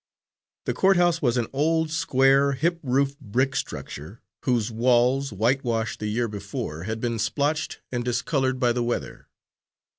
The 0.65 0.73
court 0.73 0.97
house 0.97 1.21
was 1.21 1.37
an 1.37 1.45
old, 1.53 1.91
square, 1.91 2.53
hip 2.53 2.79
roofed 2.81 3.19
brick 3.19 3.55
structure, 3.55 4.19
whose 4.45 4.71
walls, 4.71 5.31
whitewashed 5.31 5.99
the 5.99 6.07
year 6.07 6.27
before, 6.27 6.85
had 6.85 6.99
been 6.99 7.19
splotched 7.19 7.81
and 7.91 8.03
discoloured 8.03 8.59
by 8.59 8.73
the 8.73 8.81
weather. 8.81 9.27